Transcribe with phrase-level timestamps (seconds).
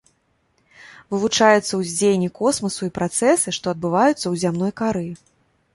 [1.15, 5.07] Вывучаюцца ўздзеянне космасу і працэсы, што адбываюцца ў зямной кары.